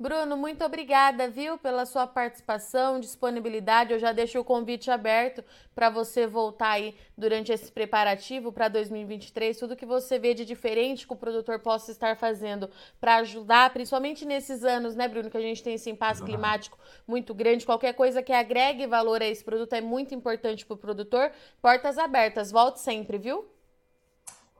Bruno, 0.00 0.36
muito 0.36 0.64
obrigada, 0.64 1.28
viu, 1.28 1.58
pela 1.58 1.84
sua 1.84 2.06
participação, 2.06 3.00
disponibilidade. 3.00 3.92
Eu 3.92 3.98
já 3.98 4.12
deixo 4.12 4.38
o 4.38 4.44
convite 4.44 4.92
aberto 4.92 5.44
para 5.74 5.90
você 5.90 6.24
voltar 6.24 6.70
aí 6.70 6.94
durante 7.16 7.50
esse 7.50 7.72
preparativo 7.72 8.52
para 8.52 8.68
2023, 8.68 9.58
tudo 9.58 9.74
que 9.74 9.84
você 9.84 10.16
vê 10.16 10.34
de 10.34 10.44
diferente 10.44 11.04
que 11.04 11.12
o 11.12 11.16
produtor 11.16 11.58
possa 11.58 11.90
estar 11.90 12.16
fazendo 12.16 12.70
para 13.00 13.16
ajudar, 13.16 13.72
principalmente 13.72 14.24
nesses 14.24 14.62
anos, 14.62 14.94
né, 14.94 15.08
Bruno, 15.08 15.28
que 15.28 15.36
a 15.36 15.40
gente 15.40 15.64
tem 15.64 15.74
esse 15.74 15.90
impasse 15.90 16.22
climático 16.22 16.78
muito 17.04 17.34
grande. 17.34 17.66
Qualquer 17.66 17.92
coisa 17.92 18.22
que 18.22 18.32
agregue 18.32 18.86
valor 18.86 19.20
a 19.20 19.26
esse 19.26 19.42
produto 19.42 19.72
é 19.72 19.80
muito 19.80 20.14
importante 20.14 20.64
para 20.64 20.74
o 20.74 20.78
produtor. 20.78 21.32
Portas 21.60 21.98
abertas, 21.98 22.52
volte 22.52 22.78
sempre, 22.78 23.18
viu? 23.18 23.57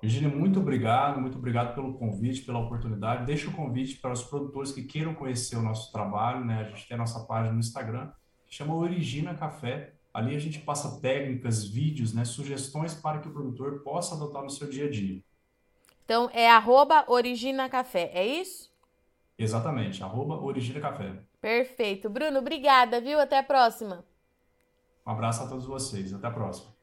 Virginia, 0.01 0.29
muito 0.29 0.61
obrigado, 0.61 1.21
muito 1.21 1.37
obrigado 1.37 1.75
pelo 1.75 1.95
convite, 1.95 2.43
pela 2.43 2.61
oportunidade. 2.61 3.27
Deixa 3.27 3.49
o 3.49 3.53
convite 3.53 3.97
para 3.97 4.13
os 4.13 4.23
produtores 4.23 4.71
que 4.71 4.83
queiram 4.83 5.15
conhecer 5.15 5.57
o 5.57 5.63
nosso 5.63 5.91
trabalho, 5.91 6.45
né? 6.45 6.61
A 6.61 6.65
gente 6.65 6.87
tem 6.87 6.95
a 6.95 6.99
nossa 6.99 7.25
página 7.27 7.53
no 7.53 7.59
Instagram, 7.59 8.13
que 8.47 8.55
chama 8.55 8.75
Origina 8.75 9.35
Café. 9.35 9.95
Ali 10.15 10.37
a 10.37 10.39
gente 10.39 10.61
passa 10.61 11.01
técnicas, 11.01 11.65
vídeos, 11.65 12.15
né, 12.15 12.25
sugestões 12.25 12.95
para 12.95 13.19
que 13.19 13.29
o 13.29 13.33
produtor 13.33 13.81
possa 13.83 14.15
adotar 14.15 14.43
no 14.43 14.51
seu 14.51 14.69
dia 14.69 14.87
a 14.87 14.91
dia. 14.91 15.21
Então 16.05 16.31
é 16.33 16.49
arroba 16.49 17.05
Origina 17.09 17.69
Café, 17.69 18.11
é 18.15 18.27
isso? 18.27 18.71
Exatamente, 19.37 20.03
arroba 20.03 20.35
Origina 20.41 20.81
Café. 20.81 21.23
Perfeito. 21.41 22.09
Bruno, 22.09 22.39
obrigada, 22.39 23.01
viu? 23.01 23.21
Até 23.21 23.39
a 23.39 23.43
próxima. 23.43 24.05
Um 25.07 25.11
abraço 25.11 25.43
a 25.43 25.49
todos 25.49 25.65
vocês. 25.65 26.13
Até 26.13 26.27
a 26.27 26.31
próxima. 26.31 26.78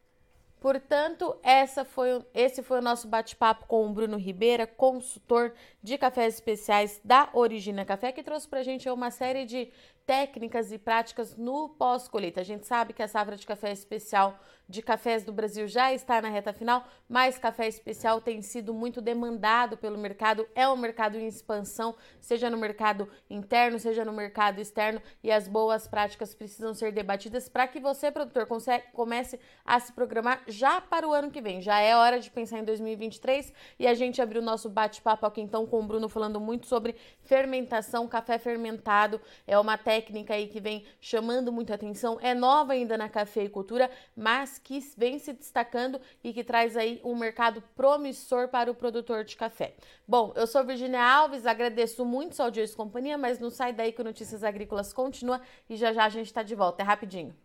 Portanto, 0.66 1.38
foi, 1.86 2.26
esse 2.34 2.64
foi 2.64 2.80
o 2.80 2.82
nosso 2.82 3.08
bate-papo 3.08 3.68
com 3.68 3.86
o 3.86 3.94
Bruno 3.94 4.18
Ribeira, 4.18 4.66
consultor 4.66 5.54
de 5.84 5.96
cafés 5.96 6.34
especiais 6.34 7.00
da 7.06 7.30
Origina 7.34 7.86
Café, 7.86 8.12
que 8.12 8.24
trouxe 8.24 8.48
para 8.48 8.62
a 8.62 8.64
gente 8.64 8.90
uma 8.90 9.12
série 9.12 9.46
de 9.46 9.70
técnicas 10.06 10.72
e 10.72 10.78
práticas 10.78 11.36
no 11.36 11.70
pós-colheita. 11.70 12.42
A 12.42 12.44
gente 12.44 12.66
sabe 12.66 12.94
que 12.94 13.02
a 13.02 13.08
safra 13.08 13.36
de 13.36 13.46
café 13.46 13.72
especial 13.72 14.40
de 14.68 14.82
cafés 14.82 15.24
do 15.24 15.32
Brasil 15.32 15.68
já 15.68 15.94
está 15.94 16.22
na 16.22 16.30
reta 16.30 16.52
final, 16.52 16.86
mas 17.08 17.38
café 17.38 17.68
especial 17.68 18.20
tem 18.20 18.42
sido 18.42 18.74
muito 18.74 19.00
demandado 19.00 19.78
pelo 19.78 19.98
mercado, 19.98 20.48
é 20.56 20.68
um 20.68 20.76
mercado 20.76 21.18
em 21.18 21.28
expansão, 21.28 21.96
seja 22.20 22.50
no 22.50 22.58
mercado 22.58 23.08
interno, 23.30 23.78
seja 23.78 24.04
no 24.04 24.12
mercado 24.12 24.60
externo, 24.60 25.02
e 25.24 25.32
as 25.32 25.48
boas 25.48 25.88
práticas 25.88 26.34
precisam 26.34 26.74
ser 26.74 26.92
debatidas 26.92 27.48
para 27.48 27.68
que 27.68 27.80
você, 27.80 28.12
produtor, 28.12 28.48
comece 28.94 29.40
a 29.64 29.80
se 29.80 29.94
programar 29.94 30.42
já 30.48 30.82
para 30.82 31.08
o 31.08 31.14
ano 31.14 31.30
que 31.30 31.42
vem. 31.42 31.62
Já 31.62 31.80
é 31.80 31.96
hora 31.96 32.20
de 32.20 32.32
pensar 32.32 32.60
em 32.60 32.64
2023 32.64 33.54
e 33.80 33.88
a 33.88 33.94
gente 33.94 34.22
abriu 34.22 34.42
o 34.42 34.46
nosso 34.46 34.70
bate-papo 34.70 35.26
aqui 35.26 35.42
então 35.42 35.66
com 35.66 35.80
o 35.80 35.84
Bruno 35.84 36.10
falando 36.10 36.40
muito 36.40 36.66
sobre 36.66 36.96
fermentação, 37.24 38.08
café 38.08 38.40
fermentado, 38.40 39.22
é 39.46 39.58
uma 39.60 39.78
técnica 39.96 40.34
aí 40.34 40.48
que 40.48 40.60
vem 40.60 40.84
chamando 41.00 41.52
muita 41.54 41.74
atenção, 41.74 42.20
é 42.22 42.34
nova 42.34 42.74
ainda 42.74 42.98
na 42.98 43.08
cafeicultura, 43.08 43.90
mas 44.16 44.60
que 44.60 44.80
vem 44.98 45.18
se 45.18 45.32
destacando 45.32 46.02
e 46.22 46.34
que 46.34 46.44
traz 46.44 46.76
aí 46.76 47.00
um 47.04 47.16
mercado 47.16 47.64
promissor 47.76 48.50
para 48.50 48.70
o 48.70 48.76
produtor 48.76 49.24
de 49.24 49.38
café. 49.38 49.76
Bom, 50.06 50.34
eu 50.36 50.46
sou 50.48 50.66
Virginia 50.66 51.02
Alves, 51.02 51.46
agradeço 51.46 52.04
muito 52.04 52.36
sua 52.36 52.46
audiência 52.46 52.74
e 52.74 52.78
companhia, 52.78 53.18
mas 53.18 53.40
não 53.40 53.50
sai 53.50 53.72
daí 53.72 53.94
que 53.94 54.02
o 54.02 54.04
Notícias 54.04 54.44
Agrícolas 54.44 54.92
continua 54.92 55.40
e 55.70 55.78
já 55.78 55.94
já 55.94 56.06
a 56.06 56.10
gente 56.10 56.28
está 56.28 56.44
de 56.44 56.56
volta. 56.56 56.84
É 56.84 56.86
rapidinho. 56.86 57.45